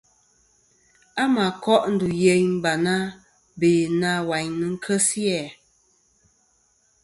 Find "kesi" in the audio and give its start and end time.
4.83-5.23